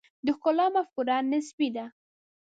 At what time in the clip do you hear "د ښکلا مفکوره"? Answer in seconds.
0.25-1.17